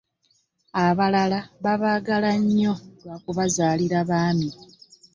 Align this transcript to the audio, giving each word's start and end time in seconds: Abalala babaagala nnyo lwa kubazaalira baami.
Abalala 0.85 1.39
babaagala 1.63 2.29
nnyo 2.39 2.73
lwa 3.01 3.15
kubazaalira 3.23 3.99
baami. 4.09 4.49